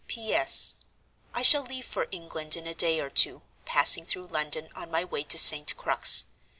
"P. 0.07 0.33
S.—I 0.33 1.43
shall 1.43 1.61
leave 1.61 1.85
for 1.85 2.07
England 2.09 2.55
in 2.57 2.65
a 2.65 2.73
day 2.73 2.99
or 2.99 3.11
two, 3.11 3.43
passing 3.65 4.03
through 4.07 4.25
London 4.29 4.67
on 4.73 4.89
my 4.89 5.03
way 5.05 5.21
to 5.21 5.37
St. 5.37 5.77
Crux. 5.77 6.25